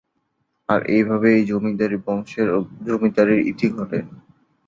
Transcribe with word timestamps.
আর 0.69 0.81
এইভাবেই 0.95 1.35
এই 1.37 1.43
জমিদার 1.49 1.93
বংশের 2.05 2.47
জমিদারীর 2.87 3.41
ইতি 3.51 3.67
ঘটে। 3.75 3.99